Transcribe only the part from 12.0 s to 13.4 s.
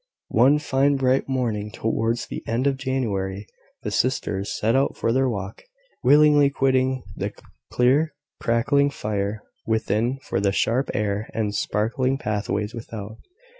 pathways without.